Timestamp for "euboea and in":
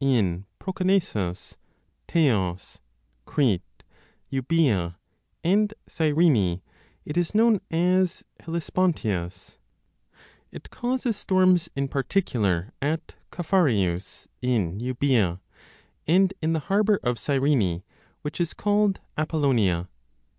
14.80-16.54